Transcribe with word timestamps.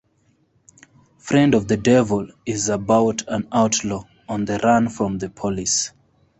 "Friend 1.19 1.53
of 1.53 1.67
the 1.67 1.77
Devil" 1.77 2.29
is 2.43 2.69
about 2.69 3.21
an 3.27 3.47
outlaw, 3.51 4.03
on 4.27 4.45
the 4.45 4.57
run 4.63 4.89
from 4.89 5.19
the 5.19 5.29
police. 5.29 5.91